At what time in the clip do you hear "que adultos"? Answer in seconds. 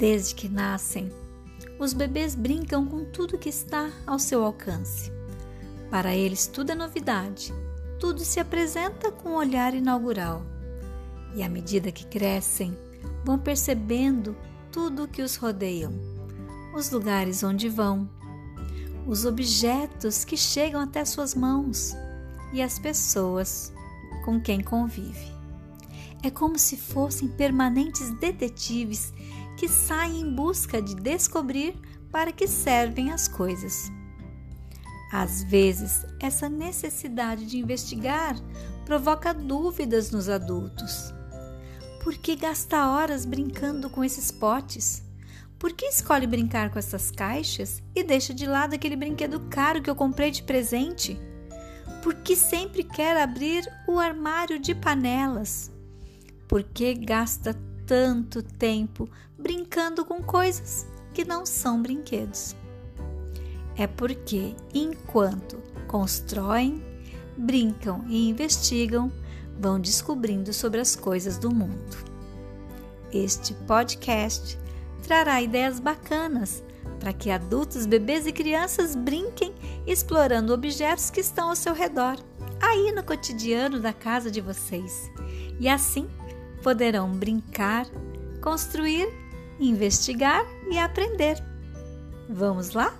77.12-77.86